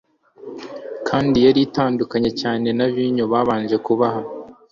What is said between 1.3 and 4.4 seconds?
yari itandukanye cyane na vino babanje kubaha.